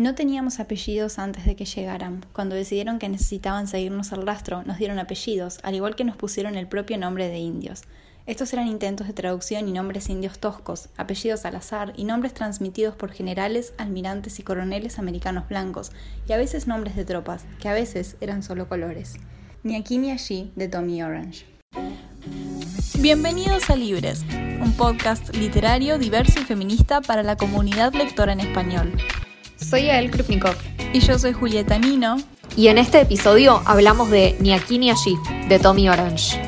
[0.00, 2.24] No teníamos apellidos antes de que llegaran.
[2.32, 6.54] Cuando decidieron que necesitaban seguirnos el rastro, nos dieron apellidos, al igual que nos pusieron
[6.54, 7.82] el propio nombre de indios.
[8.24, 12.96] Estos eran intentos de traducción y nombres indios toscos, apellidos al azar y nombres transmitidos
[12.96, 15.92] por generales, almirantes y coroneles americanos blancos,
[16.26, 19.16] y a veces nombres de tropas, que a veces eran solo colores.
[19.64, 21.44] Ni aquí ni allí de Tommy Orange.
[23.00, 24.24] Bienvenidos a Libres,
[24.62, 28.94] un podcast literario, diverso y feminista para la comunidad lectora en español.
[29.60, 30.54] Soy Ael Krupnikov.
[30.92, 32.16] Y yo soy Julieta Nino.
[32.56, 35.16] Y en este episodio hablamos de Ni aquí ni allí,
[35.48, 36.40] de Tommy Orange.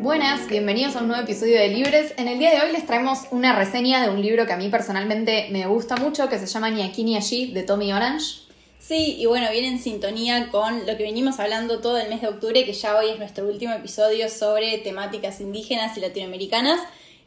[0.00, 2.12] Buenas, bienvenidos a un nuevo episodio de Libres.
[2.18, 4.68] En el día de hoy les traemos una reseña de un libro que a mí
[4.68, 8.41] personalmente me gusta mucho, que se llama Ni aquí ni allí, de Tommy Orange.
[8.82, 12.26] Sí, y bueno, viene en sintonía con lo que venimos hablando todo el mes de
[12.26, 16.80] octubre, que ya hoy es nuestro último episodio sobre temáticas indígenas y latinoamericanas.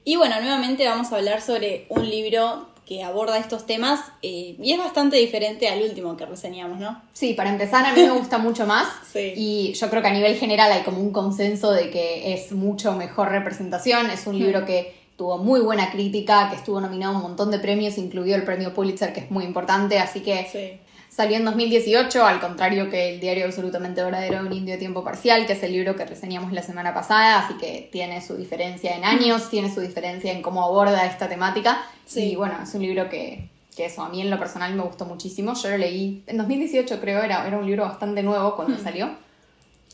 [0.04, 4.74] Y bueno, nuevamente vamos a hablar sobre un libro que aborda estos temas eh, y
[4.74, 7.02] es bastante diferente al último que reseñamos, ¿no?
[7.14, 9.34] Sí, para empezar a mí me gusta mucho más sí.
[9.36, 12.92] y yo creo que a nivel general hay como un consenso de que es mucho
[12.92, 17.24] mejor representación, es un libro que tuvo muy buena crítica, que estuvo nominado a un
[17.24, 20.85] montón de premios, incluido el premio Pulitzer, que es muy importante, así que sí.
[21.16, 25.02] Salió en 2018, al contrario que el diario absolutamente verdadero de un indio de tiempo
[25.02, 28.98] parcial, que es el libro que reseñamos la semana pasada, así que tiene su diferencia
[28.98, 31.88] en años, tiene su diferencia en cómo aborda esta temática.
[32.06, 32.32] Sí.
[32.32, 35.06] Y bueno, es un libro que, que eso, a mí en lo personal me gustó
[35.06, 35.54] muchísimo.
[35.54, 39.10] Yo lo leí en 2018, creo, era, era un libro bastante nuevo cuando salió.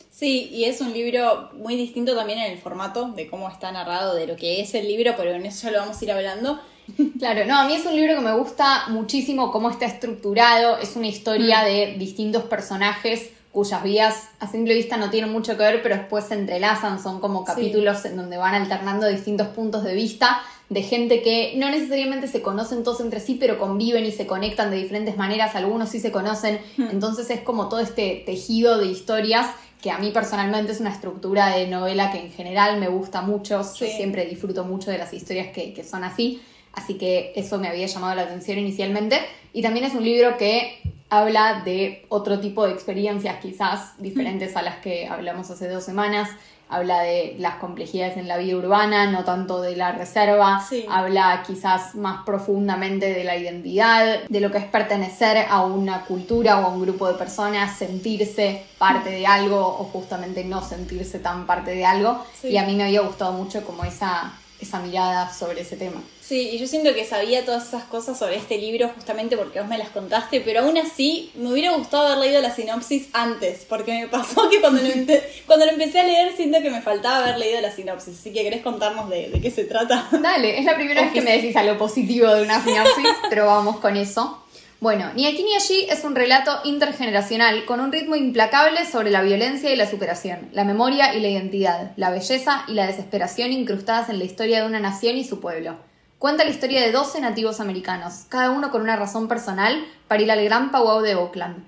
[0.10, 4.16] Sí, y es un libro muy distinto también en el formato de cómo está narrado,
[4.16, 6.60] de lo que es el libro, pero en eso ya lo vamos a ir hablando.
[7.20, 10.96] Claro, no, a mí es un libro que me gusta muchísimo cómo está estructurado, es
[10.96, 11.66] una historia mm.
[11.66, 16.26] de distintos personajes cuyas vías a simple vista no tienen mucho que ver, pero después
[16.26, 21.22] se entrelazan, son como capítulos en donde van alternando distintos puntos de vista de gente
[21.22, 25.18] que no necesariamente se conocen todos entre sí, pero conviven y se conectan de diferentes
[25.18, 26.88] maneras, algunos sí se conocen, mm.
[26.92, 29.48] entonces es como todo este tejido de historias
[29.82, 33.62] que a mí personalmente es una estructura de novela que en general me gusta mucho,
[33.62, 36.42] yo siempre disfruto mucho de las historias que, que son así.
[36.74, 39.20] Así que eso me había llamado la atención inicialmente.
[39.54, 44.62] Y también es un libro que habla de otro tipo de experiencias quizás diferentes a
[44.62, 46.30] las que hablamos hace dos semanas.
[46.70, 50.66] Habla de las complejidades en la vida urbana, no tanto de la reserva.
[50.90, 56.60] Habla quizás más profundamente de la identidad, de lo que es pertenecer a una cultura
[56.60, 61.46] o a un grupo de personas, sentirse parte de algo o justamente no sentirse tan
[61.46, 62.24] parte de algo.
[62.42, 64.32] Y a mí me había gustado mucho como esa,
[64.62, 66.02] esa mirada sobre ese tema.
[66.22, 69.68] Sí, y yo siento que sabía todas esas cosas sobre este libro justamente porque vos
[69.68, 73.92] me las contaste, pero aún así me hubiera gustado haber leído la sinopsis antes, porque
[73.94, 74.90] me pasó que cuando lo,
[75.46, 78.44] cuando lo empecé a leer siento que me faltaba haber leído la sinopsis, así que
[78.44, 80.08] querés contarnos de, de qué se trata.
[80.22, 83.78] Dale, es la primera vez que me decís algo positivo de una sinopsis, pero vamos
[83.80, 84.38] con eso.
[84.82, 89.22] Bueno, Ni aquí ni allí es un relato intergeneracional con un ritmo implacable sobre la
[89.22, 94.10] violencia y la superación, la memoria y la identidad, la belleza y la desesperación incrustadas
[94.10, 95.76] en la historia de una nación y su pueblo.
[96.18, 100.32] Cuenta la historia de 12 nativos americanos, cada uno con una razón personal para ir
[100.32, 101.64] al gran powwow de Oakland.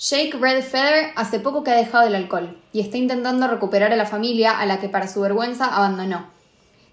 [0.00, 3.96] Jake Red Feather hace poco que ha dejado el alcohol y está intentando recuperar a
[3.96, 6.35] la familia a la que para su vergüenza abandonó.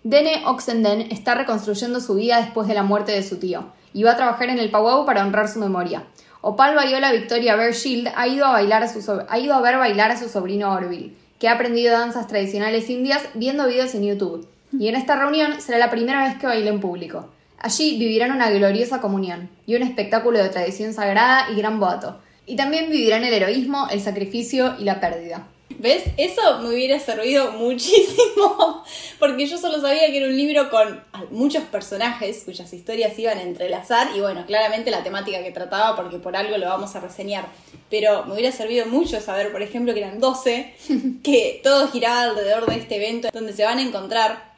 [0.03, 4.11] Dene Oxenden está reconstruyendo su vida después de la muerte de su tío y va
[4.11, 6.03] a trabajar en el powwow para honrar su memoria.
[6.41, 8.99] Opal Viola Victoria Bearshield ha ido a, bailar a, su
[9.29, 13.23] ha ido a ver bailar a su sobrino Orville, que ha aprendido danzas tradicionales indias
[13.33, 14.45] viendo videos en YouTube
[14.77, 17.29] y en esta reunión será la primera vez que baile en público.
[17.57, 22.19] Allí vivirán una gloriosa comunión y un espectáculo de tradición sagrada y gran boato.
[22.45, 25.47] Y también vivirán el heroísmo, el sacrificio y la pérdida.
[25.83, 26.05] ¿Ves?
[26.15, 28.85] Eso me hubiera servido muchísimo,
[29.19, 33.41] porque yo solo sabía que era un libro con muchos personajes cuyas historias iban a
[33.41, 37.47] entrelazar y bueno, claramente la temática que trataba, porque por algo lo vamos a reseñar.
[37.89, 40.73] Pero me hubiera servido mucho saber, por ejemplo, que eran 12,
[41.21, 44.53] que todo giraba alrededor de este evento donde se van a encontrar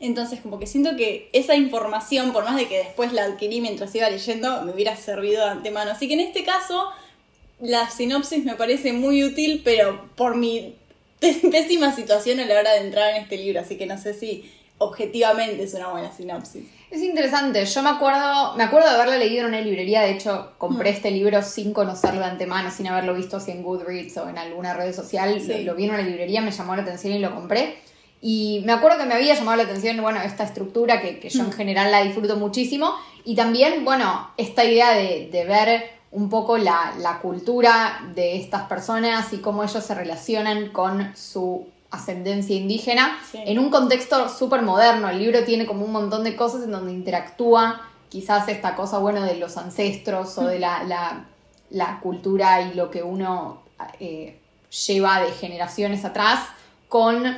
[0.00, 3.92] entonces, como que siento que esa información, por más de que después la adquirí mientras
[3.96, 5.90] iba leyendo, me hubiera servido de antemano.
[5.90, 6.92] Así que en este caso,
[7.60, 10.76] la sinopsis me parece muy útil, pero por mi
[11.20, 13.60] pésima situación a la hora de entrar en este libro.
[13.60, 16.64] Así que no sé si objetivamente es una buena sinopsis.
[16.90, 20.52] Es interesante, yo me acuerdo, me acuerdo de haberlo leído en una librería, de hecho
[20.56, 20.94] compré mm.
[20.94, 24.72] este libro sin conocerlo de antemano, sin haberlo visto así en Goodreads o en alguna
[24.72, 27.76] red social, lo, lo, vi en una librería, me llamó la atención y lo compré.
[28.20, 31.42] Y me acuerdo que me había llamado la atención, bueno, esta estructura que, que yo
[31.42, 31.52] en mm.
[31.52, 32.94] general la disfruto muchísimo.
[33.24, 38.62] Y también, bueno, esta idea de, de ver un poco la, la, cultura de estas
[38.62, 43.38] personas y cómo ellos se relacionan con su ascendencia indígena, Sí.
[43.44, 45.08] en un contexto súper moderno.
[45.08, 49.22] El libro tiene como un montón de cosas en donde interactúa quizás esta cosa, bueno,
[49.22, 51.24] de los ancestros o de la, la-
[51.70, 53.60] la cultura y lo que uno
[54.00, 54.38] eh,
[54.86, 56.40] lleva de generaciones atrás
[56.88, 57.36] con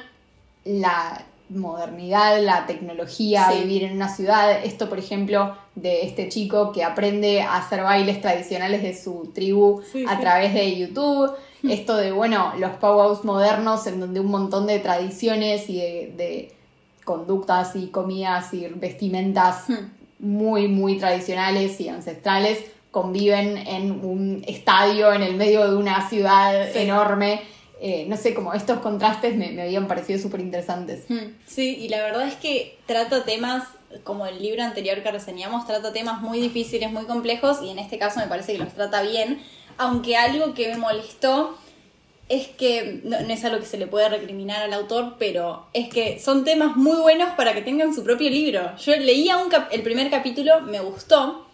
[0.64, 3.60] la modernidad, la tecnología, Sí.
[3.60, 4.64] vivir en una ciudad.
[4.64, 9.82] Esto, por ejemplo, de este chico que aprende a hacer bailes tradicionales de su tribu
[9.92, 10.20] Sí, a sí.
[10.20, 11.32] través de YouTube.
[11.68, 16.52] Esto de, bueno, los powwows modernos en donde un montón de tradiciones y de, de
[17.04, 19.90] conductas y comidas y vestimentas Hmm.
[20.20, 22.58] muy, muy tradicionales y ancestrales
[22.90, 27.40] conviven en un estadio en el medio de una ciudad enorme.
[27.82, 31.04] Eh, no sé, como estos contrastes me, habían parecido súper interesantes.
[31.08, 33.64] Hmm, Sí, y la verdad es que trata temas,
[34.04, 37.98] como el libro anterior que reseñamos, trata temas muy difíciles, muy complejos, y en este
[37.98, 39.40] caso me parece que los trata bien,
[39.78, 41.56] aunque algo que me molestó
[42.28, 45.88] es que, no, no es algo que se le puede recriminar al autor, pero es
[45.88, 48.76] que son temas muy buenos para que tengan su propio libro.
[48.76, 51.46] Yo leía un cap- el primer capítulo, me gustó,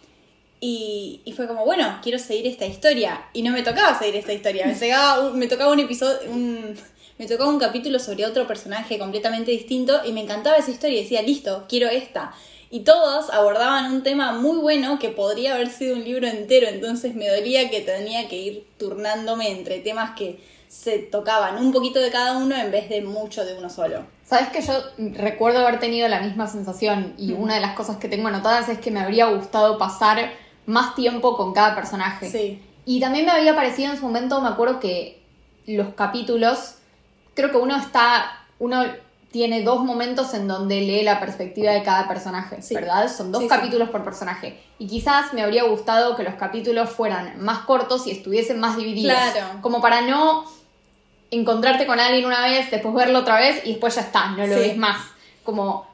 [0.60, 3.28] y, y fue como, bueno, quiero seguir esta historia.
[3.32, 4.66] Y no me tocaba seguir esta historia.
[4.66, 6.74] Me, tocaba un, me tocaba un episodio, un,
[7.18, 10.98] me tocaba un capítulo sobre otro personaje completamente distinto y me encantaba esa historia.
[10.98, 12.32] Y decía, listo, quiero esta.
[12.70, 16.68] Y todos abordaban un tema muy bueno que podría haber sido un libro entero.
[16.68, 22.00] Entonces me dolía que tenía que ir turnándome entre temas que se tocaban un poquito
[22.00, 24.04] de cada uno en vez de mucho de uno solo.
[24.24, 24.72] Sabes que yo
[25.14, 28.78] recuerdo haber tenido la misma sensación y una de las cosas que tengo anotadas es
[28.78, 30.32] que me habría gustado pasar
[30.66, 32.30] más tiempo con cada personaje.
[32.30, 32.62] Sí.
[32.84, 35.22] Y también me había parecido en su momento, me acuerdo que
[35.66, 36.76] los capítulos,
[37.34, 38.84] creo que uno está, uno
[39.32, 42.74] tiene dos momentos en donde lee la perspectiva de cada personaje, Sí.
[42.74, 43.12] ¿verdad?
[43.14, 43.54] Son dos Sí, sí.
[43.54, 44.62] capítulos por personaje.
[44.78, 49.16] Y quizás me habría gustado que los capítulos fueran más cortos y estuviesen más divididos.
[49.16, 49.60] Claro.
[49.60, 50.44] Como para no
[51.30, 54.54] encontrarte con alguien una vez, después verlo otra vez y después ya está, no lo
[54.56, 54.98] ves más.
[55.44, 55.86] Como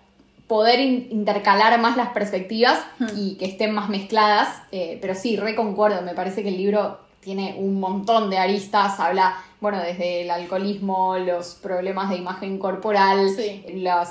[0.54, 3.06] poder in- intercalar más las perspectivas Hmm.
[3.16, 4.48] y que estén más mezcladas.
[4.70, 8.98] eh, pero sí, re concuerdo, me parece que el libro tiene un montón de aristas,
[9.00, 9.26] habla,
[9.60, 13.64] bueno, desde el alcoholismo, los problemas de imagen corporal, Sí.
[13.76, 14.08] los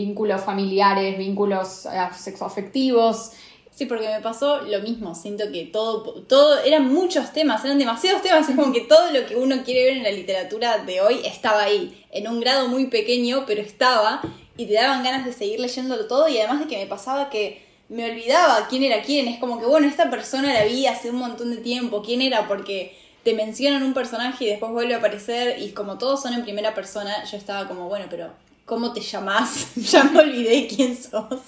[0.00, 3.32] vínculos familiares, vínculos eh, sexoafectivos.
[3.70, 5.14] Sí, porque me pasó lo mismo.
[5.14, 8.48] Siento que todo, todo, eran muchos temas, eran demasiados temas.
[8.48, 11.62] Es como que todo lo que uno quiere ver en la literatura de hoy estaba
[11.62, 14.20] ahí, en un grado muy pequeño, pero estaba,
[14.58, 16.28] y te daban ganas de seguir leyéndolo todo.
[16.28, 19.28] Y además de que me pasaba que me olvidaba quién era quién.
[19.28, 22.02] Es como que, bueno, esta persona la vi hace un montón de tiempo.
[22.02, 22.46] ¿Quién era?
[22.46, 22.94] Porque
[23.24, 25.62] te mencionan un personaje y después vuelve a aparecer.
[25.62, 28.32] Y como todos son en primera persona, yo estaba como, bueno, pero
[28.66, 29.68] ¿cómo te llamás?
[29.76, 31.40] ya me olvidé quién sos.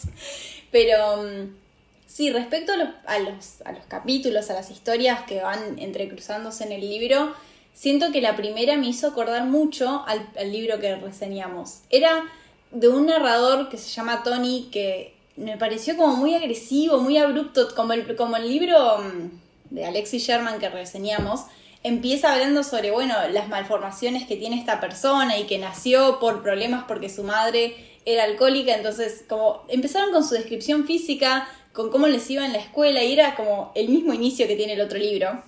[0.71, 1.23] Pero.
[1.23, 1.61] mm,
[2.07, 6.65] Sí, respecto a los, a, los, a los capítulos, a las historias que van entrecruzándose
[6.65, 7.33] en el libro,
[7.73, 11.83] siento que la primera me hizo acordar mucho al, al libro que reseñamos.
[11.89, 12.25] Era
[12.73, 17.75] de un narrador que se llama Tony, que me pareció como muy agresivo, muy abrupto,
[17.75, 21.45] como el, como el libro mm, de Alexis Sherman que reseñamos.
[21.83, 26.85] Empieza hablando sobre, bueno, las malformaciones que tiene esta persona y que nació por problemas
[26.87, 27.75] porque su madre
[28.05, 32.59] era alcohólica, entonces como empezaron con su descripción física, con cómo les iba en la
[32.59, 35.43] escuela y era como el mismo inicio que tiene el otro libro.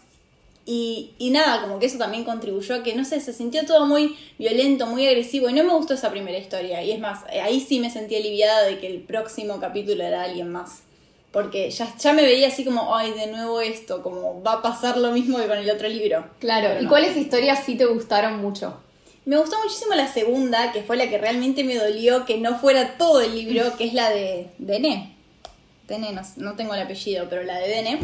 [0.64, 3.86] Y, y nada, como que eso también contribuyó a que, no sé, se sintió todo
[3.86, 6.82] muy violento, muy agresivo y no me gustó esa primera historia.
[6.84, 10.22] Y es más, eh, ahí sí me sentí aliviada de que el próximo capítulo era
[10.22, 10.82] alguien más.
[11.32, 14.98] Porque ya, ya me veía así como, ay, de nuevo esto, como va a pasar
[14.98, 16.26] lo mismo que con el otro libro.
[16.38, 16.90] Claro, Pero ¿y no.
[16.90, 18.78] cuáles historias sí te gustaron mucho?
[19.24, 22.98] Me gustó muchísimo la segunda, que fue la que realmente me dolió que no fuera
[22.98, 25.14] todo el libro, que es la de Dene.
[25.88, 27.98] Dene, no, no tengo el apellido, pero la de Dene,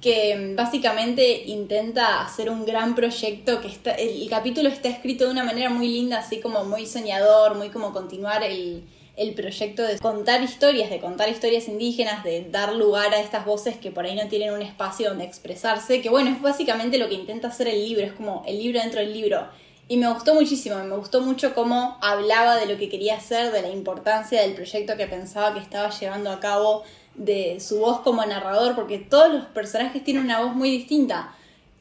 [0.00, 5.44] que básicamente intenta hacer un gran proyecto, que está, el, capítulo está escrito de una
[5.44, 8.84] manera muy linda, así como muy soñador, muy como continuar el,
[9.16, 13.76] el proyecto de contar historias, de contar historias indígenas, de dar lugar a estas voces
[13.76, 17.16] que por ahí no tienen un espacio donde expresarse, que bueno, es básicamente lo que
[17.16, 19.46] intenta hacer el libro, es como el libro dentro del libro.
[19.88, 23.60] Y me gustó muchísimo, me gustó mucho cómo hablaba de lo que quería hacer, de
[23.60, 26.84] la importancia del proyecto que pensaba que estaba llevando a cabo,
[27.20, 31.32] de su voz como narrador, porque todos los personajes tienen una voz muy distinta.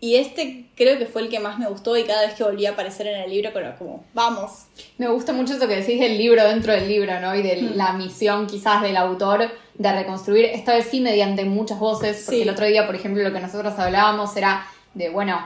[0.01, 2.69] Y este creo que fue el que más me gustó y cada vez que volvía
[2.69, 4.65] a aparecer en el libro como, vamos.
[4.97, 7.35] Me gusta mucho eso que decís del libro dentro del libro, ¿no?
[7.35, 12.23] Y de la misión quizás del autor de reconstruir, esta vez sí mediante muchas voces,
[12.25, 12.41] porque Sí.
[12.43, 15.39] el otro día, por ejemplo, lo que nosotros hablábamos era de, bueno,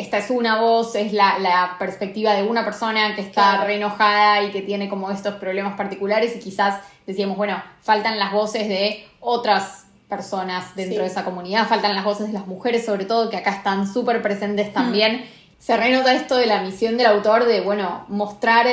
[0.00, 3.66] esta es una voz, es la, la perspectiva de una persona que está Claro.
[3.66, 8.32] re enojada y que tiene como estos problemas particulares y quizás decíamos, bueno, faltan las
[8.32, 11.00] voces de otras personas dentro Sí.
[11.02, 14.22] de esa comunidad, faltan las voces de las mujeres sobre todo, que acá están súper
[14.22, 15.24] presentes también.
[15.58, 18.66] Se renota esto de la misión del autor de, bueno, mostrar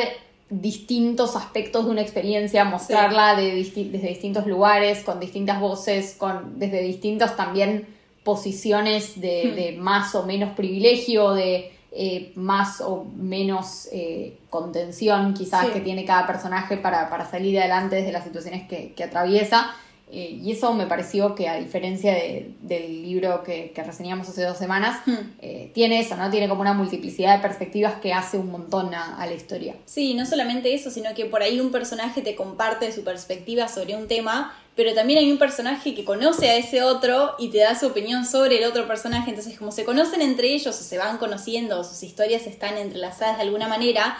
[0.49, 6.81] distintos aspectos de una experiencia, mostrarla de desde distintos lugares, con distintas voces, con, desde
[6.81, 7.85] distintas también
[8.27, 9.81] posiciones de, hmm.
[9.81, 16.27] más o menos privilegio, de eh, más o menos eh, contención quizás que tiene cada
[16.27, 19.73] personaje para, salir adelante desde las situaciones que, que atraviesa.
[20.09, 24.57] Eh, y eso me pareció que a diferencia del libro que, que, reseñamos hace dos
[24.57, 25.15] semanas, hmm.
[25.41, 26.29] eh, tiene eso, ¿no?
[26.29, 29.75] Tiene como una multiplicidad de perspectivas que hace un montón a, la historia.
[29.85, 33.97] Sí, no solamente eso, sino que por ahí un personaje te comparte su perspectiva sobre
[33.97, 37.77] un tema, pero también hay un personaje que conoce a ese otro y te da
[37.77, 41.17] su opinión sobre el otro personaje, entonces como se conocen entre ellos o se van
[41.17, 44.17] conociendo o sus historias están entrelazadas de alguna manera,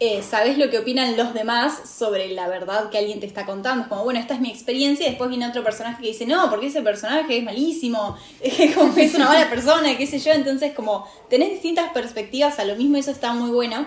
[0.00, 3.82] eh, sabes lo que opinan los demás sobre la verdad que alguien te está contando.
[3.82, 6.48] Es como, bueno, esta es mi experiencia y después viene otro personaje que dice, no,
[6.48, 10.30] porque ese personaje es malísimo, es como que es una mala persona, qué sé yo.
[10.30, 13.86] Entonces, como tenés distintas perspectivas a lo mismo, eso está muy bueno.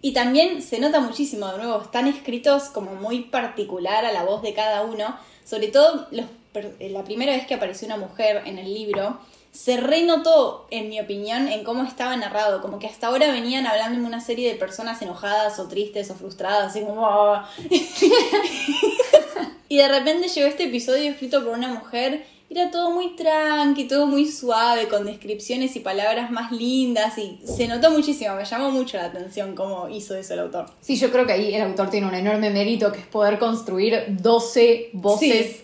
[0.00, 4.40] Y también se nota muchísimo, de nuevo, están escritos como muy particular a la voz
[4.40, 5.14] de cada uno.
[5.50, 6.26] Sobre todo los,
[6.78, 9.18] la primera vez que apareció una mujer en el libro,
[9.50, 12.62] se renotó, en mi opinión, en cómo estaba narrado.
[12.62, 16.14] Como que hasta ahora venían hablando de una serie de personas enojadas o tristes o
[16.14, 17.04] frustradas, así como...
[17.04, 17.50] Ah".
[19.68, 22.24] y de repente llegó este episodio escrito por una mujer.
[22.52, 27.68] Era todo muy tranqui, todo muy suave, con descripciones y palabras más lindas y se
[27.68, 30.66] notó muchísimo, me llamó mucho la atención cómo hizo eso el autor.
[30.80, 34.04] Sí, yo creo que ahí el autor tiene un enorme mérito que es poder construir
[34.08, 35.62] 12 voces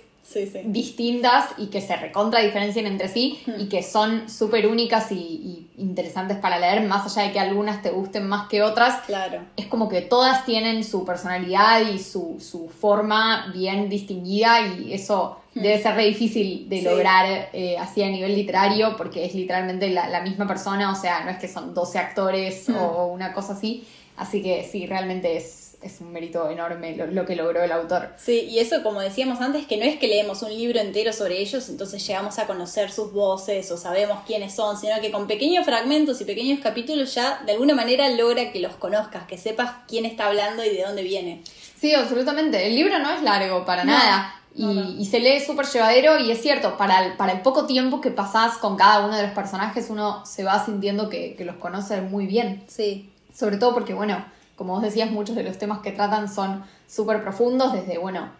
[0.65, 3.69] distintas y que se recontra diferencian entre sí y hmm.
[3.69, 8.27] que son súper únicas y, interesantes para leer, más allá de que algunas te gusten
[8.27, 9.03] más que otras.
[9.07, 9.43] Claro.
[9.57, 12.39] Es como que todas tienen su personalidad y su,
[12.81, 15.61] forma bien distinguida y eso hmm.
[15.61, 20.21] debe ser re difícil de lograr eh, así a nivel literario porque es literalmente la,
[20.21, 22.77] misma persona, o sea, no es que son 12 actores hmm.
[22.77, 23.87] o una cosa así.
[24.17, 28.11] Así que sí, realmente es es un mérito enorme lo, que logró el autor.
[28.17, 31.39] Sí, y eso como decíamos antes, que no es que leemos un libro entero sobre
[31.39, 35.65] ellos, entonces llegamos a conocer sus voces o sabemos quiénes son, sino que con pequeños
[35.65, 40.05] fragmentos y pequeños capítulos ya de alguna manera logra que los conozcas, que sepas quién
[40.05, 41.43] está hablando y de dónde viene.
[41.79, 42.67] Sí, absolutamente.
[42.67, 44.35] El libro no es largo para nada.
[44.55, 48.11] Y, se lee súper llevadero y es cierto, para el, para el poco tiempo que
[48.11, 52.01] pasás con cada uno de los personajes uno se va sintiendo que, que los conoce
[52.01, 52.65] muy bien.
[52.67, 53.11] Sí.
[53.35, 54.25] Sobre todo porque, bueno,
[54.57, 58.31] como vos decías, muchos de los temas que tratan son súper profundos, desde, bueno,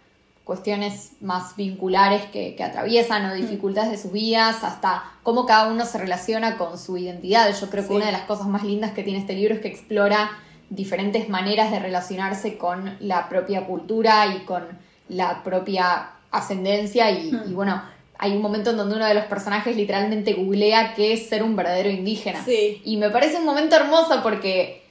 [0.45, 3.41] cuestiones más vinculares que, atraviesan o mm.
[3.41, 7.53] dificultades de sus vidas, hasta cómo cada uno se relaciona con su identidad.
[7.61, 9.69] Yo creo que una de las cosas más lindas que tiene este libro es que
[9.69, 10.31] explora
[10.71, 14.65] diferentes maneras de relacionarse con la propia cultura y con
[15.09, 17.51] la propia ascendencia y, mm.
[17.51, 17.83] y bueno,
[18.19, 21.57] hay un momento en donde uno de los personajes literalmente googlea qué es ser un
[21.57, 22.43] verdadero indígena.
[22.45, 22.81] Sí.
[22.85, 24.86] Y me parece un momento hermoso porque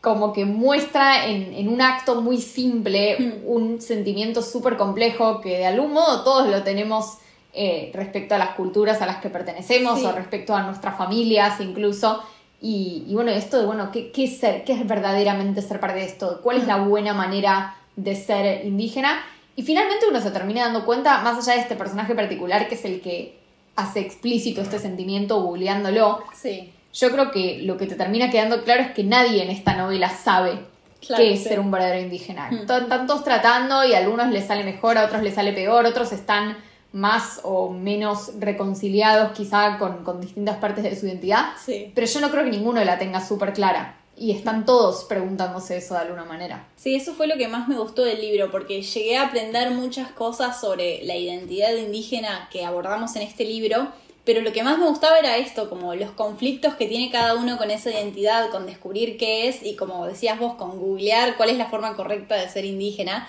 [0.00, 3.32] como que muestra en, un acto muy simple hmm.
[3.46, 7.18] un sentimiento súper complejo que de algún modo todos lo tenemos
[7.52, 12.22] eh, respecto a las culturas a las que pertenecemos o respecto a nuestras familias incluso.
[12.62, 14.64] Y, bueno, esto de, bueno, ¿qué, ¿qué, es ser?
[14.64, 16.40] ¿Qué es verdaderamente ser parte de esto?
[16.42, 16.88] ¿Cuál es la hmm.
[16.88, 19.22] buena manera de ser indígena?
[19.56, 22.84] Y finalmente uno se termina dando cuenta, más allá de este personaje particular que es
[22.84, 23.38] el que
[23.76, 28.82] hace explícito este sentimiento googleándolo, sí yo creo que lo que te termina quedando claro
[28.82, 30.58] es que nadie en esta novela sabe
[31.00, 32.50] qué es ser un verdadero indígena.
[32.50, 32.60] Hmm.
[32.60, 36.12] Están todos tratando y a algunos les sale mejor, a otros les sale peor, otros
[36.12, 36.56] están
[36.92, 41.50] más o menos reconciliados quizá con, distintas partes de su identidad.
[41.94, 43.96] Pero yo no creo que ninguno la tenga súper clara.
[44.16, 46.66] Y están todos preguntándose eso de alguna manera.
[46.76, 50.10] Sí, eso fue lo que más me gustó del libro, porque llegué a aprender muchas
[50.10, 53.88] cosas sobre la identidad indígena que abordamos en este libro
[54.32, 57.58] pero lo que más me gustaba era esto, como los conflictos que tiene cada uno
[57.58, 61.58] con esa identidad, con descubrir qué es y como decías vos, con googlear cuál es
[61.58, 63.28] la forma correcta de ser indígena.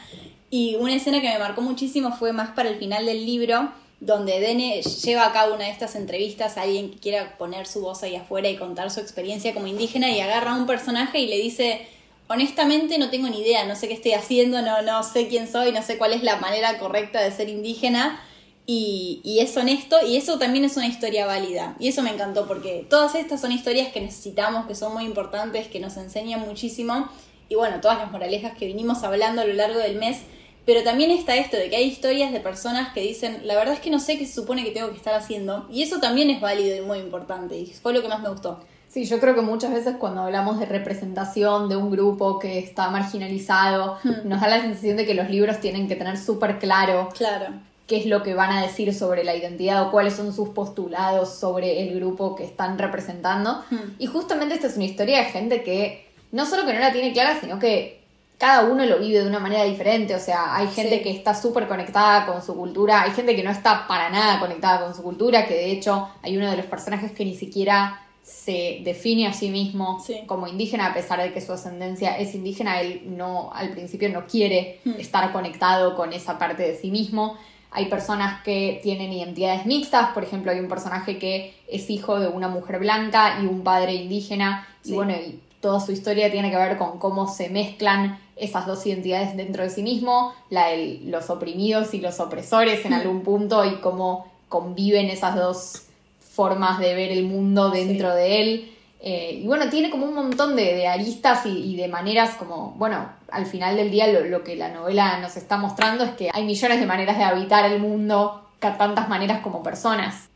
[0.51, 4.39] Y una escena que me marcó muchísimo fue más para el final del libro, donde
[4.39, 8.03] Dene lleva a cabo una de estas entrevistas a alguien que quiera poner su voz
[8.03, 11.37] ahí afuera y contar su experiencia como indígena y agarra a un personaje y le
[11.39, 11.87] dice,
[12.27, 15.71] honestamente no tengo ni idea, no sé qué estoy haciendo, no, no sé quién soy,
[15.71, 18.21] no sé cuál es la manera correcta de ser indígena
[18.65, 21.75] y, es honesto y eso también es una historia válida.
[21.79, 25.67] Y eso me encantó porque todas estas son historias que necesitamos, que son muy importantes,
[25.67, 27.09] que nos enseñan muchísimo.
[27.49, 30.19] Y bueno, todas las moralejas que vinimos hablando a lo largo del mes.
[30.63, 33.79] Pero también está esto de que hay historias de personas que dicen, la verdad es
[33.79, 35.67] que no sé qué se supone que tengo que estar haciendo.
[35.71, 37.57] Y eso también es válido y muy importante.
[37.57, 38.59] Y fue lo que más me gustó.
[38.87, 42.89] Sí, yo creo que muchas veces cuando hablamos de representación de un grupo que está
[42.89, 44.29] marginalizado, hmm.
[44.29, 47.97] nos da la sensación de que los libros tienen que tener súper claro claro qué
[47.97, 51.81] es lo que van a decir sobre la identidad o cuáles son sus postulados sobre
[51.81, 53.63] el grupo que están representando.
[53.69, 53.95] Hmm.
[53.99, 57.11] Y justamente esta es una historia de gente que no solo que no la tiene
[57.11, 57.99] clara, sino que
[58.37, 60.15] cada uno lo vive de una manera diferente.
[60.15, 61.03] O sea, hay gente Sí.
[61.03, 64.85] que está súper conectada con su cultura, hay gente que no está para nada conectada
[64.85, 68.79] con su cultura, que de hecho hay uno de los personajes que ni siquiera se
[68.85, 70.21] define a sí mismo Sí.
[70.27, 74.25] como indígena, a pesar de que su ascendencia es indígena, él no, al principio no
[74.25, 74.91] quiere Hmm.
[74.97, 77.37] estar conectado con esa parte de sí mismo.
[77.73, 82.27] Hay personas que tienen identidades mixtas, por ejemplo, hay un personaje que es hijo de
[82.27, 84.91] una mujer blanca y un padre indígena, Sí.
[84.91, 88.85] y bueno, y toda su historia tiene que ver con cómo se mezclan esas dos
[88.87, 92.95] identidades dentro de sí mismo, la de los oprimidos y los opresores en Mm.
[92.95, 95.83] algún punto, y cómo conviven esas dos
[96.19, 98.15] formas de ver el mundo dentro Sí.
[98.17, 98.71] de él.
[99.03, 103.11] Eh, y bueno, tiene como un montón de, de aristas y, de maneras como, bueno,
[103.31, 106.45] al final del día lo, lo que la novela nos está mostrando es que hay
[106.45, 110.29] millones de maneras de habitar el mundo, tantas maneras como personas.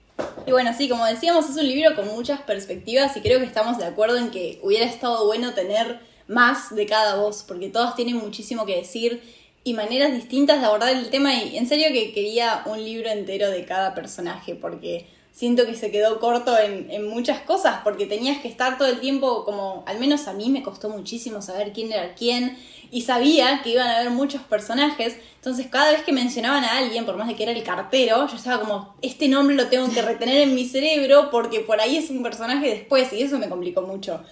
[0.48, 3.78] Y bueno, sí, como decíamos, es un libro con muchas perspectivas y creo que estamos
[3.78, 8.18] de acuerdo en que hubiera estado bueno tener más de cada voz, porque todas tienen
[8.18, 9.22] muchísimo que decir
[9.64, 13.50] y maneras distintas de abordar el tema y en serio que quería un libro entero
[13.50, 18.40] de cada personaje, porque siento que se quedó corto en, en muchas cosas, porque tenías
[18.42, 21.92] que estar todo el tiempo como, al menos a mí me costó muchísimo saber quién
[21.92, 22.58] era quién
[22.90, 27.06] y sabía que iban a haber muchos personajes, entonces cada vez que mencionaban a alguien,
[27.06, 30.02] por más de que era el cartero, yo estaba como, este nombre lo tengo que
[30.02, 33.82] retener en mi cerebro porque por ahí es un personaje después y eso me complicó
[33.82, 34.24] mucho.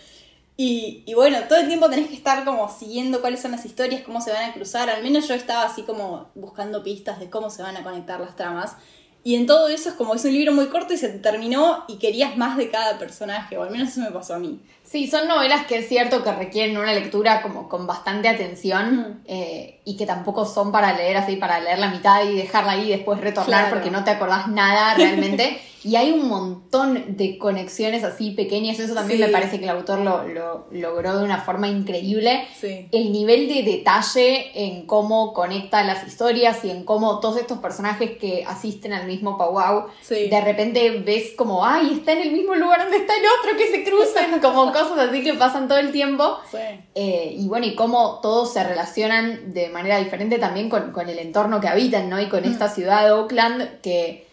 [0.56, 4.04] Y, y bueno, todo el tiempo tenés que estar como siguiendo cuáles son las historias,
[4.04, 7.50] cómo se van a cruzar, al menos yo estaba así como buscando pistas de cómo
[7.50, 8.78] se van a conectar las tramas.
[9.24, 11.86] Y en todo eso es como es un libro muy corto y se te terminó
[11.88, 14.60] y querías más de cada personaje, o al menos eso me pasó a mí.
[14.94, 19.82] Sí, son novelas que es cierto que requieren una lectura como con bastante atención eh,
[19.86, 22.90] y que tampoco son para leer así, para leer la mitad y dejarla ahí y
[22.90, 23.76] después retornar Claro.
[23.76, 25.60] porque no te acordás nada realmente.
[25.86, 29.26] y hay un montón de conexiones así pequeñas, eso también Sí.
[29.26, 32.48] me parece que el autor lo, lo logró de una forma increíble.
[32.58, 32.88] Sí.
[32.94, 38.12] El nivel de detalle en cómo conecta las historias y en cómo todos estos personajes
[38.18, 40.30] que asisten al mismo powwow Sí.
[40.30, 43.68] de repente ves como, ay, está en el mismo lugar donde está el otro, que
[43.68, 46.38] se cruzan, como cosas así que pasan todo el tiempo.
[46.50, 46.58] Sí.
[46.96, 51.20] Eh, y bueno, y cómo todos se relacionan de manera diferente también con, con el
[51.20, 52.20] entorno que habitan, ¿no?
[52.20, 54.28] Y con esta ciudad de Oakland, que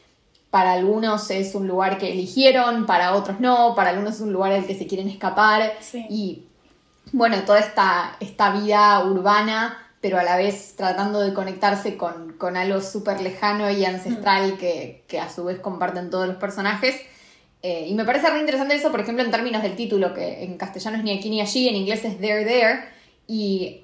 [0.51, 4.53] para algunos es un lugar que eligieron, para otros no, para algunos es un lugar
[4.53, 5.75] del que se quieren escapar.
[5.81, 6.07] Sí.
[6.11, 6.45] Y
[7.13, 12.57] bueno, toda esta, esta vida urbana, pero a la vez tratando de conectarse con, con
[12.57, 16.97] algo súper lejano y ancestral que, que a su vez comparten todos los personajes.
[17.63, 20.57] Eh, y me parece re interesante eso, por ejemplo, en términos del título, que en
[20.57, 22.85] castellano es ni aquí ni allí, en inglés es there, there,
[23.27, 23.83] y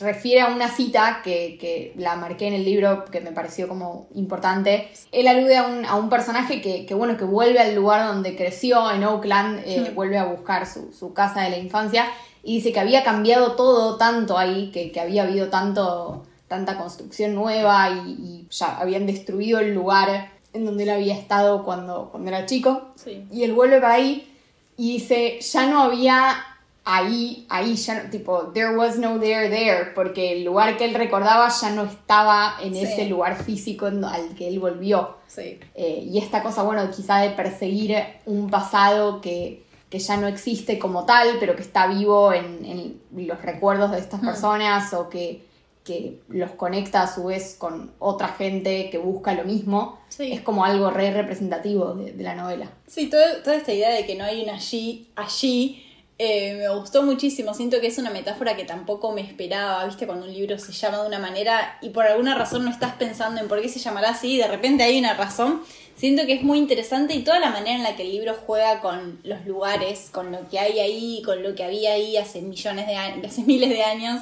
[0.00, 4.06] refiere a una cita que, que la marqué en el libro que me pareció como
[4.14, 4.90] importante.
[5.12, 8.36] Él alude a un, a un personaje que, que, bueno, que vuelve al lugar donde
[8.36, 9.94] creció, en Oakland, eh, Hmm.
[9.94, 12.06] vuelve a buscar su, su casa de la infancia,
[12.42, 17.34] y dice que había cambiado todo tanto ahí, que, que había habido tanto, tanta construcción
[17.34, 22.28] nueva y, y ya habían destruido el lugar en donde él había estado cuando, cuando
[22.30, 22.88] era chico.
[22.96, 23.26] Sí.
[23.30, 24.28] Y él vuelve para ahí
[24.76, 26.44] y dice, ya no había
[26.84, 30.94] ahí, ahí, ya no, tipo, there was no there there, porque el lugar que él
[30.94, 32.82] recordaba ya no estaba en Sí.
[32.82, 35.16] ese lugar físico al que él volvió.
[35.28, 35.60] Sí.
[35.74, 40.78] Eh, y esta cosa, bueno, quizá de perseguir un pasado que, que ya no existe
[40.78, 44.26] como tal, pero que está vivo en, en los recuerdos de estas Mm.
[44.26, 45.44] personas o que,
[45.84, 50.32] que los conecta a su vez con otra gente que busca lo mismo, Sí.
[50.32, 52.70] es como algo re representativo de, de la novela.
[52.86, 55.84] Sí, todo- toda esta idea de que no hay un allí, allí,
[56.18, 57.52] eh, me gustó muchísimo.
[57.52, 60.06] Siento que es una metáfora que tampoco me esperaba, ¿viste?
[60.06, 63.40] Cuando un libro se llama de una manera y por alguna razón no estás pensando
[63.40, 65.62] en por qué se llamará así y de repente hay una razón.
[65.96, 68.80] Siento que es muy interesante y toda la manera en la que el libro juega
[68.80, 72.86] con los lugares, con lo que hay ahí, con lo que había ahí hace millones
[72.86, 74.20] de años, hace miles de años.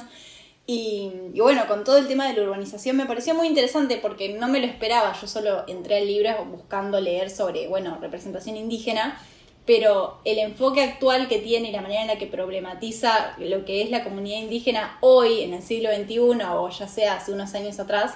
[0.67, 4.47] Y, bueno, con todo el tema de la urbanización me pareció muy interesante porque no
[4.47, 5.13] me lo esperaba.
[5.19, 9.19] Yo solo entré al libro buscando leer sobre, bueno, representación indígena,
[9.65, 13.81] pero el enfoque actual que tiene y la manera en la que problematiza lo que
[13.81, 16.19] es la comunidad indígena hoy, en el siglo XXI,
[16.53, 18.13] o ya sea hace unos años atrás,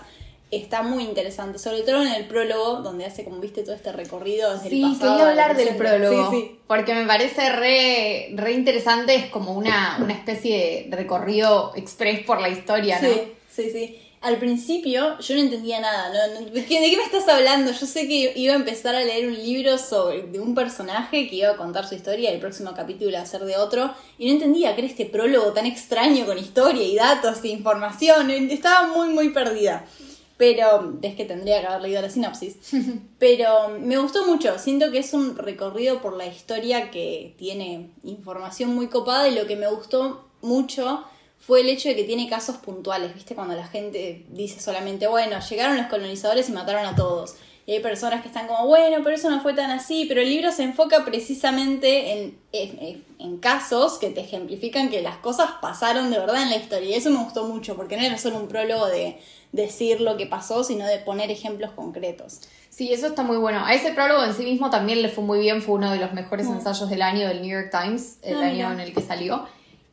[0.58, 1.60] está muy interesante.
[1.60, 4.92] Sobre todo en el prólogo, donde hace, como viste, todo este recorrido desde Sí, el
[4.92, 5.12] pasado.
[5.14, 6.32] quería hablar del prólogo.
[6.32, 6.60] Sí, sí.
[6.68, 12.42] Porque me parece re, re interesante, es como una, una especie de recorrido express por
[12.42, 13.08] la historia, ¿no?
[13.08, 14.00] Sí, sí, sí.
[14.22, 16.46] Al principio yo no entendía nada, ¿no?
[16.50, 17.72] ¿De qué, de qué me estás hablando?
[17.72, 21.36] Yo sé que iba a empezar a leer un libro sobre de un personaje que
[21.36, 24.26] iba a contar su historia y el próximo capítulo iba a ser de otro y
[24.26, 28.88] no entendía que era este prólogo tan extraño con historia y datos e información, estaba
[28.88, 29.86] muy muy perdida.
[30.38, 32.58] Pero es que tendría que haber leído la sinopsis.
[33.20, 38.76] Pero me gustó mucho, siento que es un recorrido por la historia que tiene información
[38.76, 41.06] muy copada y lo que me gustó mucho
[41.40, 43.36] fue el hecho de que tiene casos puntuales, ¿viste?
[43.36, 47.36] Cuando la gente dice solamente, bueno, llegaron los colonizadores y mataron a todos.
[47.68, 50.30] Y hay personas que están como, bueno, pero eso no fue tan así, pero el
[50.30, 56.12] libro se enfoca precisamente en, en, en, casos que te ejemplifican que las cosas pasaron
[56.12, 56.90] de verdad en la historia.
[56.90, 59.18] Y eso me gustó mucho, porque no era solo un prólogo de
[59.52, 62.42] decir lo que pasó, sino de poner ejemplos concretos.
[62.70, 63.66] Sí, eso está muy bueno.
[63.66, 66.14] A ese prólogo en sí mismo también le fue muy bien, fue uno de los
[66.14, 68.74] mejores ensayos del año del New York Times, el Ah, año mira.
[68.74, 69.48] en el que salió.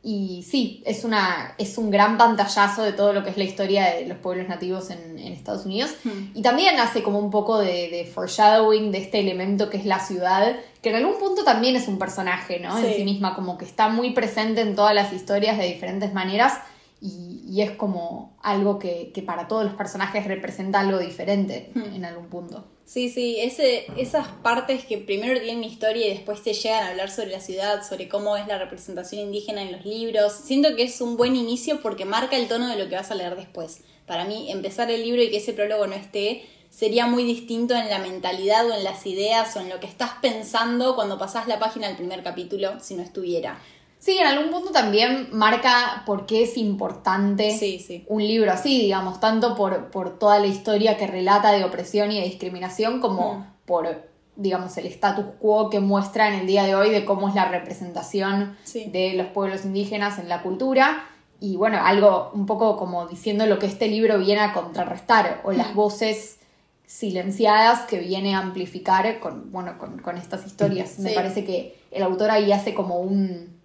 [0.04, 3.84] Y sí, es, una, es un gran pantallazo de todo lo que es la historia
[3.94, 5.94] de los pueblos nativos en, en Estados Unidos.
[6.02, 6.32] Hmm.
[6.34, 10.00] Y también hace como un poco de, de foreshadowing de este elemento que es la
[10.00, 12.76] ciudad, que en algún punto también es un personaje, ¿no?
[12.78, 13.04] En Sí.
[13.04, 16.54] misma, como que está muy presente en todas las historias de diferentes maneras.
[17.00, 21.94] Y, y es como algo que, que para todos los personajes representa algo diferente Hmm.
[21.94, 22.64] en algún punto.
[22.84, 27.10] Sí, sí, ese, esas partes que primero tienen historia y después te llegan a hablar
[27.10, 30.32] sobre la ciudad, sobre cómo es la representación indígena en los libros.
[30.32, 33.14] Siento que es un buen inicio porque marca el tono de lo que vas a
[33.14, 33.82] leer después.
[34.06, 37.88] Para mí, empezar el libro y que ese prólogo no esté sería muy distinto en
[37.88, 41.58] la mentalidad o en las ideas o en lo que estás pensando cuando pasás la
[41.58, 43.60] página del primer capítulo si no estuviera.
[44.04, 48.04] Sí, en algún punto también marca por qué es importante Sí, sí.
[48.08, 52.18] un libro así, digamos, tanto por, por toda la historia que relata de opresión y
[52.18, 53.44] de discriminación, como Mm.
[53.64, 54.02] por,
[54.34, 57.44] digamos, el status quo que muestra en el día de hoy de cómo es la
[57.48, 58.86] representación Sí.
[58.90, 61.04] de los pueblos indígenas en la cultura.
[61.38, 65.52] Y bueno, algo un poco como diciendo lo que este libro viene a contrarrestar, o
[65.52, 66.40] las voces
[66.86, 70.98] silenciadas que viene a amplificar con, bueno, con, con estas historias.
[70.98, 73.61] Me parece que el autor ahí hace como un,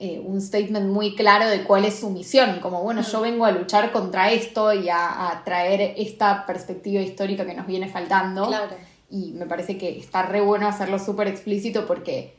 [0.00, 3.50] eh, un statement muy claro de cuál es su misión, como bueno, yo vengo a
[3.50, 8.46] luchar contra esto y a, a traer esta perspectiva histórica que nos viene faltando.
[8.46, 8.76] Claro.
[9.10, 12.36] Y me parece que está re bueno hacerlo súper explícito porque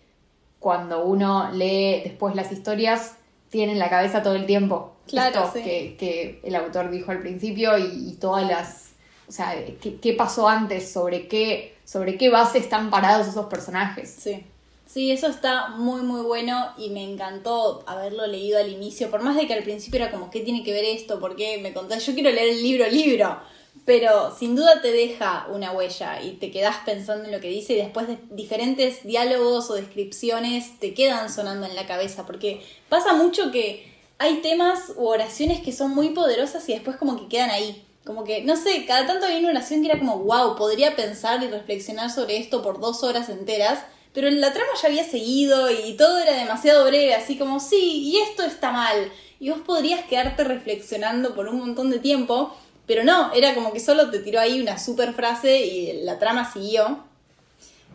[0.60, 3.16] cuando uno lee después las historias,
[3.50, 5.64] tiene en la cabeza todo el tiempo Claro, esto sí.
[5.64, 8.90] que, que el autor dijo al principio y, y todas las...
[9.28, 10.92] O sea, ¿qué, qué pasó antes?
[10.92, 14.10] ¿Sobre qué, ¿Sobre qué base están parados esos personajes?
[14.10, 14.44] Sí.
[14.92, 19.36] Sí, eso está muy muy bueno y me encantó haberlo leído al inicio, por más
[19.36, 21.20] de que al principio era como, ¿qué tiene que ver esto?
[21.20, 22.04] ¿Por qué me contás?
[22.08, 23.40] Yo quiero leer el libro, libro.
[23.86, 27.74] Pero sin duda te deja una huella y te quedas pensando en lo que dice
[27.74, 33.14] y después de diferentes diálogos o descripciones te quedan sonando en la cabeza, porque pasa
[33.14, 37.52] mucho que hay temas u oraciones que son muy poderosas y después como que quedan
[37.52, 37.86] ahí.
[38.06, 41.44] Como que, no sé, cada tanto había una oración que era como, wow, podría pensar
[41.44, 45.94] y reflexionar sobre esto por dos horas enteras, pero la trama ya había seguido y
[45.94, 49.12] todo era demasiado breve, así como, sí, y esto está mal.
[49.40, 53.80] Y vos podrías quedarte reflexionando por un montón de tiempo, pero no, era como que
[53.80, 57.04] solo te tiró ahí una super frase y la trama siguió.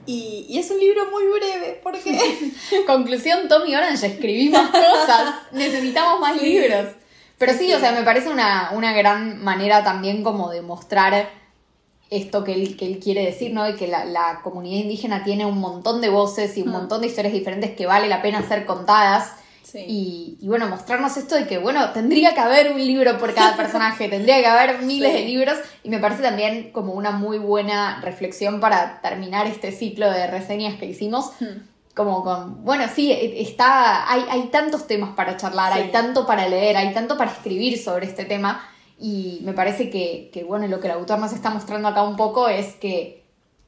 [0.07, 2.53] Y, y es un libro muy breve, porque...
[2.87, 6.44] Conclusión, Tommy Orange, escribí más cosas, necesitamos más Sí.
[6.46, 6.88] libros.
[7.38, 7.72] Pero sí, Sí.
[7.74, 11.29] o sea, me parece una, una gran manera también como de mostrar
[12.11, 13.69] esto que él, que él quiere decir, ¿no?
[13.69, 16.73] Y que la, la comunidad indígena tiene un montón de voces y un Mm.
[16.73, 19.33] montón de historias diferentes que vale la pena ser contadas.
[19.62, 19.85] Sí.
[19.88, 23.57] Y, y bueno, mostrarnos esto de que, bueno, tendría que haber un libro por cada
[23.57, 25.19] personaje, tendría que haber miles Sí.
[25.19, 25.59] de libros.
[25.83, 30.75] Y me parece también como una muy buena reflexión para terminar este ciclo de reseñas
[30.79, 31.67] que hicimos Hmm.
[31.95, 35.81] como con, bueno, sí, e- está, hay, hay tantos temas para charlar, Sí.
[35.81, 40.31] hay tanto para leer, hay tanto para escribir sobre este tema y me parece que,
[40.33, 43.23] que, bueno, lo que el autor nos está mostrando acá un poco es que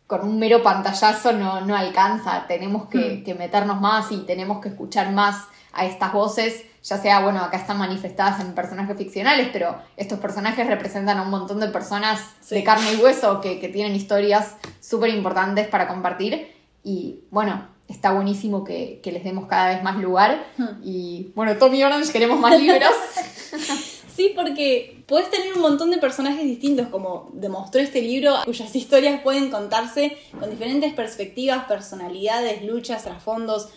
[0.07, 3.25] con un mero pantallazo no, no alcanza, tenemos que, Hmm.
[3.25, 5.37] que meternos más y tenemos que escuchar más
[5.73, 10.67] a estas voces, ya sea, bueno, acá están manifestadas en personajes ficcionales, pero estos personajes
[10.67, 12.55] representan a un montón de personas Sí.
[12.55, 18.13] de carne y hueso que, que tienen historias súper importantes para compartir y bueno, está
[18.13, 20.81] buenísimo que, que les demos cada vez más lugar Hmm.
[20.85, 22.93] y bueno, Tommy Orange queremos más libros.
[24.17, 29.21] Sí, porque puedes tener un montón de personajes distintos, como demostró este libro, cuyas historias
[29.21, 33.69] pueden contarse con diferentes perspectivas, personalidades, luchas, trasfondos.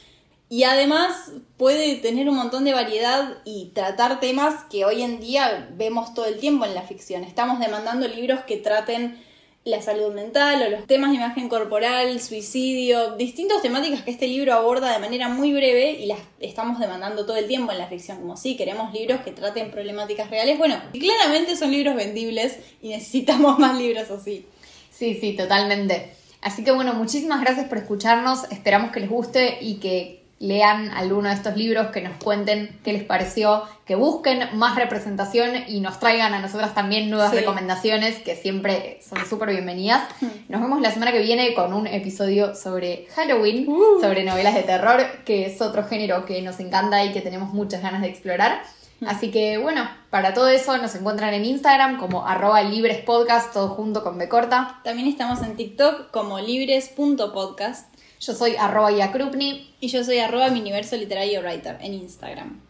[0.48, 5.70] Y además puede tener un montón de variedad y tratar temas que hoy en día
[5.74, 7.26] vemos todo el tiempo en la ficción.
[7.26, 9.22] Estamos demandando libros que traten
[9.66, 14.54] la salud mental o los temas de imagen corporal, suicidio, distintas temáticas que este libro
[14.54, 18.20] aborda de manera muy breve y las estamos demandando todo el tiempo en la ficción,
[18.20, 20.58] como si queremos libros que traten problemáticas reales.
[20.58, 24.46] Bueno, claramente son libros vendibles y necesitamos más libros así.
[24.92, 26.14] Sí, sí, totalmente.
[26.42, 31.28] Así que bueno, muchísimas gracias por escucharnos, esperamos que les guste y que lean alguno
[31.30, 36.00] de estos libros, que nos cuenten qué les pareció, que busquen más representación y nos
[36.00, 37.38] traigan a nosotras también nuevas Sí.
[37.38, 40.04] recomendaciones que siempre son súper bienvenidas.
[40.48, 44.00] Nos vemos la semana que viene con un episodio sobre Halloween, Uh.
[44.02, 47.82] sobre novelas de terror, que es otro género que nos encanta y que tenemos muchas
[47.82, 48.62] ganas de explorar.
[49.08, 54.04] Así que bueno, para todo eso nos encuentran en Instagram como arroba librespodcast, todo junto
[54.04, 54.82] con B corta.
[54.84, 57.88] También estamos en TikTok como libres.podcast.
[58.20, 59.76] Yo soy arroba Yakrupni.
[59.80, 62.62] Y yo soy arroba mi universo literario writer en Instagram.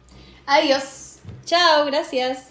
[0.45, 1.17] Adiós.
[1.45, 2.49] Chao, gracias.